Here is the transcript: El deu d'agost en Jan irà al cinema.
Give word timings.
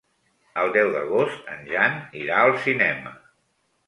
El 0.59 0.69
deu 0.77 0.87
d'agost 0.95 1.51
en 1.55 1.61
Jan 1.73 1.99
irà 2.21 2.39
al 2.47 2.57
cinema. 2.65 3.13